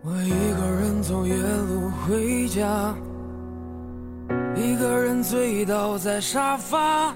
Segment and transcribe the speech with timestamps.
[0.00, 2.94] 我一个人走夜路回家，
[4.56, 7.14] 一个人醉倒在沙发。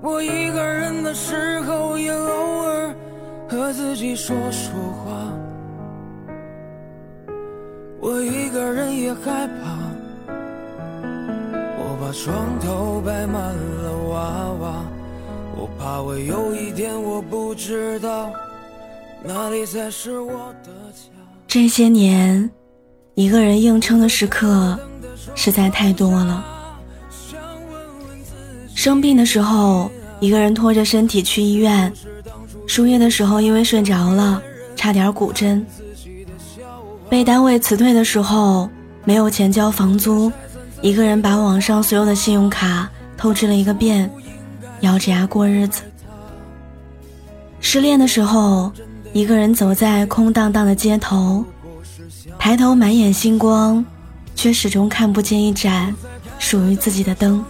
[0.00, 2.94] 我一个人的时候，也偶尔
[3.48, 4.72] 和自己说说
[5.04, 5.45] 话。
[8.06, 9.76] 我一个人也害怕，
[11.76, 14.84] 我把床头摆满了娃娃，
[15.56, 18.30] 我怕我有一天我不知道
[19.24, 21.10] 哪里才是我的家。
[21.48, 22.48] 这些年，
[23.16, 24.78] 一个人硬撑的时刻
[25.34, 26.44] 实在太多了。
[28.72, 31.90] 生病的时候，一个人拖着身体去医院；
[32.68, 34.40] 输液的时候，因为睡着了，
[34.76, 35.60] 差点骨针；
[37.08, 38.68] 被单位辞退的时候，
[39.04, 40.30] 没有钱交房租，
[40.80, 44.10] 一个人把网上所有的信用卡透支了一个遍，
[44.80, 45.82] 咬着牙过日子；
[47.60, 48.72] 失恋的时候。
[49.12, 51.42] 一个人走在空荡荡的街头，
[52.38, 53.82] 抬头满眼星光，
[54.34, 55.94] 却始终看不见一盏
[56.38, 57.42] 属于自己的灯。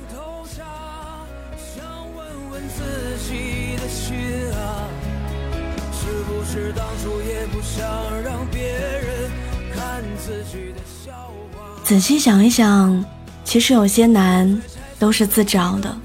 [11.84, 13.04] 仔细想一想，
[13.44, 14.60] 其实有些难
[14.98, 15.96] 都是自找的，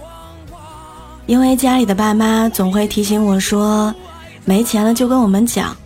[1.26, 3.94] 因为家里的爸妈总会提醒我说。
[4.44, 5.78] 没钱了就跟我们讲，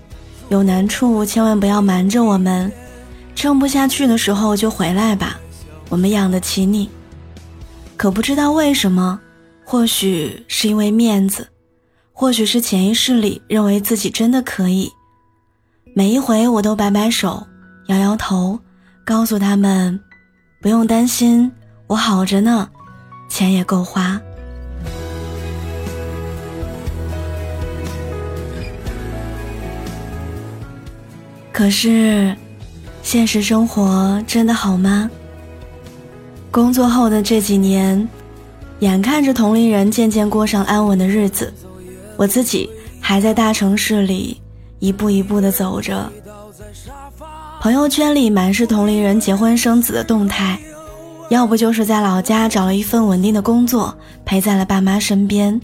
[0.47, 2.71] 有难处千万不要瞒着我们，
[3.35, 5.37] 撑不下去的时候就回来吧，
[5.89, 6.89] 我们养得起你。
[7.97, 9.19] 可不知道为什么，
[9.65, 11.45] 或许是因为面子，
[12.13, 14.89] 或许是潜意识里认为自己真的可以。
[15.93, 17.45] 每一回我都摆摆手，
[17.87, 18.59] 摇摇头，
[19.03, 19.99] 告诉他们，
[20.61, 21.51] 不用担心，
[21.87, 22.67] 我好着呢，
[23.29, 24.19] 钱也够花。
[31.51, 32.35] 可是，
[33.01, 35.09] 现实生活真的好吗？
[36.51, 38.07] 工作后的这几年，
[38.79, 41.53] 眼看着同龄人渐渐过上安稳的日子，
[42.17, 42.69] 我自己
[42.99, 44.41] 还在大城市里
[44.79, 46.11] 一步一步的走着。
[47.65, 50.55] 朋友圈里满是同龄人结婚生子的动态，
[51.29, 53.91] 要不就是在老家找了一份稳定的工作，
[54.23, 55.59] 陪在了爸妈身边。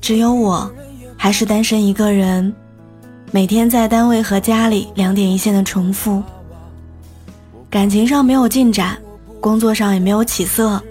[0.00, 0.68] 只有我，
[1.16, 2.52] 还是单身一个人。
[3.30, 6.20] 每天在单位和家里两点一线的重复，
[7.70, 8.98] 感情上没有进展，
[9.40, 10.82] 工作上也没有起色，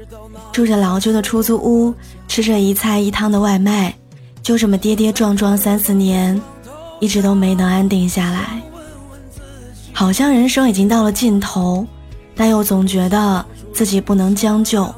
[0.53, 1.93] 住着老旧的出租屋，
[2.29, 3.93] 吃着一菜一汤的外卖，
[4.41, 6.41] 就这么跌跌撞撞三四年，
[7.01, 8.61] 一直都没能安定下来。
[9.97, 11.87] 好像人生已经到了尽头，
[12.35, 14.93] 但又总觉得自己不能将就，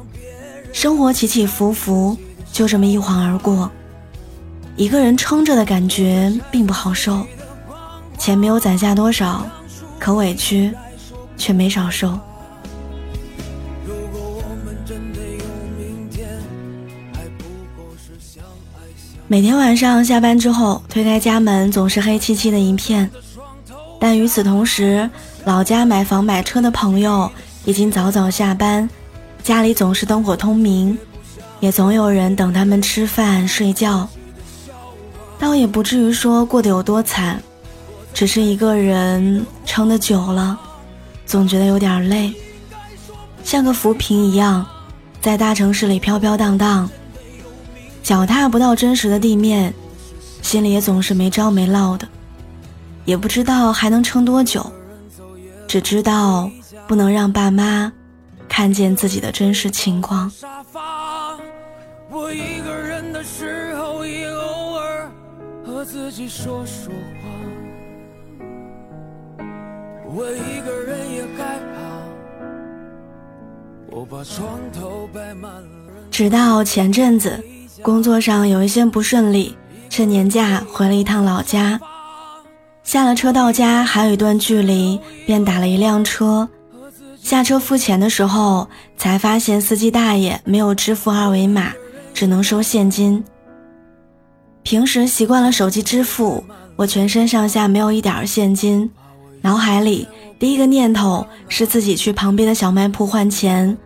[0.72, 2.16] 生活起起伏伏，
[2.52, 3.70] 就这么一晃而过。
[4.74, 7.24] 一个人撑着的感觉并不好受，
[8.18, 9.46] 钱没有攒下多少，
[10.00, 10.74] 可委屈
[11.36, 12.18] 却没少受。
[19.28, 23.08] 每天晚上下班之后，推开家门总是黑漆漆的一片，
[23.98, 25.08] 但与此同时，
[25.44, 27.30] 老家买房买车的朋友
[27.64, 28.88] 已经早早下班，
[29.42, 30.96] 家里总是灯火通明，
[31.60, 34.08] 也总有人等他们吃饭睡觉。
[35.38, 37.42] 倒也不至于说过得有多惨，
[38.14, 40.58] 只是一个人撑得久了，
[41.26, 42.32] 总觉得有点累，
[43.44, 44.66] 像个浮萍一样，
[45.20, 46.88] 在大城市里飘飘荡荡，
[48.02, 49.72] 脚踏不到真实的地面，
[50.42, 52.08] 心里也总是没着没落的，
[53.08, 54.70] 也不知道还能撑多久，
[55.66, 56.50] 只知道
[56.86, 57.90] 不能让爸妈
[58.46, 60.30] 看见自己的真实情况。
[62.10, 64.04] 我一个人的时候
[65.64, 66.92] 和自己说说
[69.38, 69.44] 话，
[70.14, 71.78] 我一个人也害怕。
[73.90, 75.68] 我把床头摆满了。
[76.10, 77.42] 直到前阵子，
[77.80, 79.56] 工作上有一些不顺利，
[79.88, 81.80] 趁年假回了一趟老家。
[82.88, 86.48] 下了车到家还有一段距离，便打了一辆车。
[87.22, 91.70] 下车付钱的时候，才发现司机大爷没有支付二维码，
[92.14, 93.22] 只能收现金。
[94.62, 96.42] 平时习惯了手机支付，
[96.76, 98.90] 我全身上下没有一点现金，
[99.42, 100.08] 脑海里
[100.38, 103.76] 第一个念头是自己去旁边的小卖铺换钱，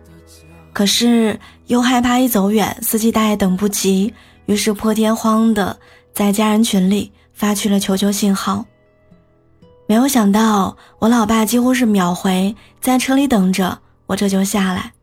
[0.71, 4.13] 可是又害怕一走远司机大爷等不及，
[4.45, 5.77] 于是破天荒的
[6.13, 8.63] 在家人群里发去了求救信号。
[9.85, 14.93] 没有想到，我老爸几乎是秒回，在车里等着我，这就下来。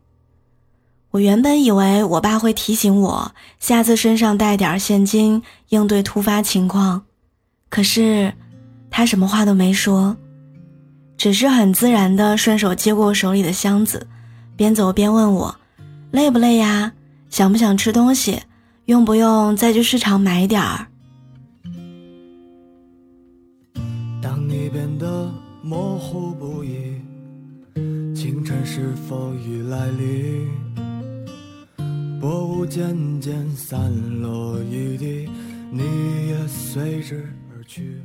[1.10, 7.02] 我原本以为我爸会提醒我下次身上带点现金，应对突发情况，
[7.68, 8.32] 可是
[8.90, 10.16] 他什么话都没说，
[11.16, 14.06] 只是很自然的顺手接过我手里的箱子，
[14.56, 15.56] 边走边问我
[16.12, 16.92] ：“累不累呀？
[17.28, 18.42] 想不想吃东西？
[18.86, 20.86] 用不用再去市场买点儿？”
[25.70, 27.00] 模糊不已，
[28.12, 30.48] 清晨是否已来临？
[32.20, 33.78] 薄雾渐渐散
[34.20, 35.30] 落一地，
[35.70, 35.84] 你
[36.28, 38.02] 也随之而去。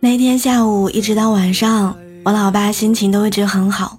[0.00, 1.94] 那天下午一直到晚上，
[2.24, 3.98] 我老爸心情都一直很好。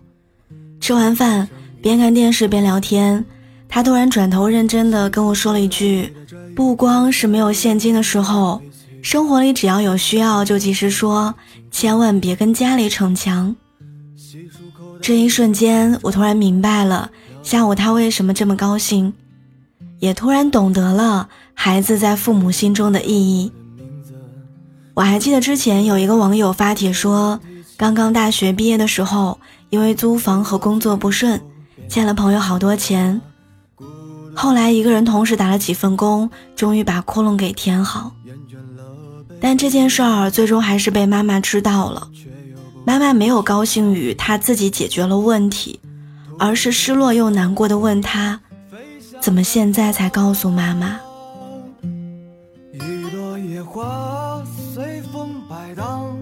[0.79, 1.47] 吃完饭，
[1.79, 3.23] 边看电视边聊天，
[3.69, 6.11] 他突然转头认真的跟我说了一句
[6.57, 8.59] ：“不光是没有现金的时候，
[9.01, 11.33] 生活里只要有需要就及时说，
[11.71, 13.55] 千万别跟家里逞强。”
[15.01, 17.09] 这一瞬间，我突然明白了。
[17.41, 19.11] 下午他为什么这么高兴，
[19.99, 23.51] 也突然懂得了孩子在父母心中的意义。
[24.93, 27.39] 我还记得之前有一个网友发帖说，
[27.75, 29.39] 刚刚大学毕业的时候，
[29.71, 31.41] 因为租房和工作不顺，
[31.89, 33.19] 欠了朋友好多钱。
[34.35, 38.13] 后来一个人同时打了几份工，终于把窟窿给填好。
[39.41, 42.07] 但这件事儿最终还是被妈妈知道了，
[42.85, 45.79] 妈妈没有高兴于他自己解决了问题。
[46.39, 48.41] 而是失落又难过的问他
[49.21, 50.99] ：“怎么现在才告诉妈妈？”
[52.73, 54.43] 一朵野花
[54.73, 56.17] 随风摆荡，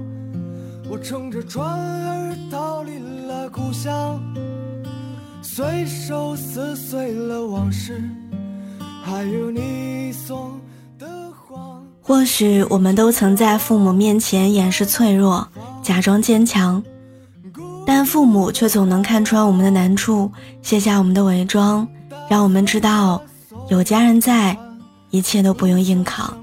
[0.90, 4.22] 我乘着船儿逃离了故乡，
[5.42, 8.04] 随手撕碎了往事，
[9.02, 10.60] 还有你送
[10.98, 11.82] 的花。
[12.10, 15.48] 或许我们都曾在父母面前掩饰脆弱，
[15.84, 16.84] 假装坚强。
[17.86, 20.32] 但父母却总能看穿我们的难处，
[20.64, 21.88] 卸下我们的伪装，
[22.28, 23.22] 让我们知道
[23.68, 24.58] 有家人在，
[25.12, 26.36] 一切都不用硬扛。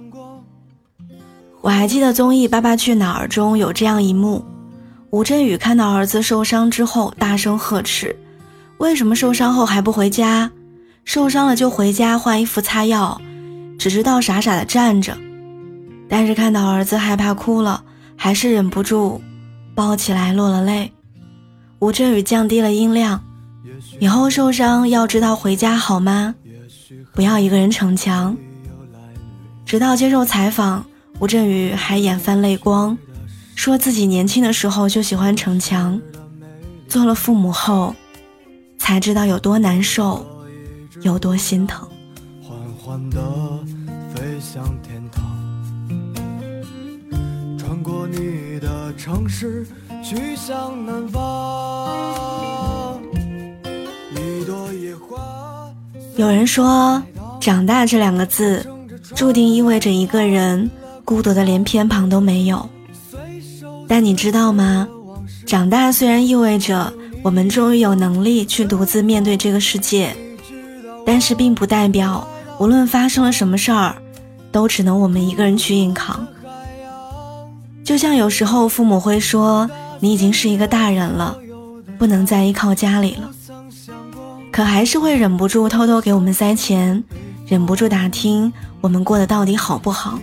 [1.63, 4.45] 我还记得综艺《爸爸去哪儿》中有这样一幕：
[5.11, 8.17] 吴镇宇看到儿子受伤之后，大声呵斥
[8.79, 10.49] ：“为什么受伤后还不回家？
[11.05, 13.21] 受伤了就回家换衣服擦药，
[13.77, 15.19] 只知道傻傻的站着。”
[16.09, 17.83] 但是看到儿子害怕哭了，
[18.17, 19.21] 还是忍不住
[19.75, 20.93] 抱起来落了泪。
[21.79, 23.23] 吴镇宇降低了音量，
[24.01, 26.35] 以后受伤要知道回家好吗？
[27.13, 28.37] 不要一个人逞强。
[29.65, 30.85] 直到接受采访，
[31.19, 32.97] 吴镇宇还眼泛泪光，
[33.55, 36.01] 说自己年轻的时候就喜欢逞强，
[36.89, 37.95] 做了父母后，
[38.79, 40.25] 才知道有多难受，
[41.03, 41.87] 有多心疼。
[42.43, 43.19] 缓缓地
[44.15, 45.36] 飞向天堂，
[47.67, 49.67] 穿过你的城市。
[50.01, 53.01] 去向南方。
[54.13, 55.69] 一朵野花。
[56.15, 57.03] 有人说，
[57.41, 58.65] 长大这两个字，
[59.17, 60.71] 注定意味着一个人
[61.05, 62.69] 孤独的连偏旁都没有。
[63.89, 64.87] 但你知道吗？
[65.45, 66.93] 长大虽然意味着
[67.25, 70.15] 我们终于有能力去独自面对这个世界，
[71.05, 72.25] 但是并不代表
[72.61, 73.97] 无论发生了什么事儿，
[74.53, 76.25] 都只能我们一个人去硬扛。
[77.97, 79.67] 就像有时候父母会说。
[80.01, 81.35] 你已经是一个大人了，
[81.97, 83.31] 不能再依靠家里了，
[84.53, 87.03] 可还是会忍不住偷偷给我们塞钱，
[87.47, 90.19] 忍不住打听我们过得到底好不好。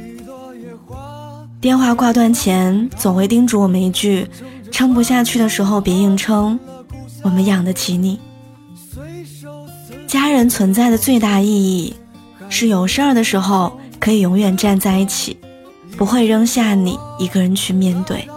[1.59, 4.29] 电话挂断前，总会叮嘱我们一句：
[4.69, 6.59] 撑不下去的时候别硬撑，
[7.23, 8.19] 我们养得起你。
[10.05, 11.95] 家人存在的最大意义，
[12.47, 15.35] 是有事儿的时候可以永远站在一起，
[16.03, 18.27] 不会扔下你一个人去面对。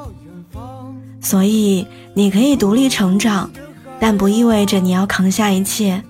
[1.20, 3.50] 所以你可以独立成长，
[3.98, 6.00] 但不意味着你要扛下一切。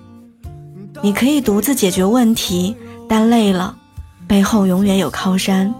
[1.01, 2.75] 你可以独自解决问题，
[3.09, 3.75] 但累了，
[4.27, 5.73] 背后永远有靠山。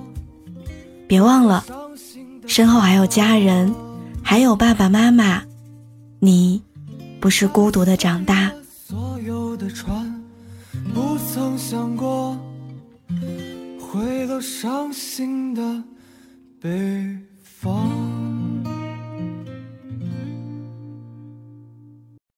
[1.08, 1.64] 别忘了，
[2.48, 3.72] 身后还有家人，
[4.24, 5.44] 还有爸爸妈妈。
[6.20, 6.60] 你
[7.22, 8.52] 不是孤独的长大。
[8.84, 10.24] 所有的船
[10.92, 12.36] 不曾想过，
[13.92, 15.84] 回到伤心的
[16.60, 17.27] 背。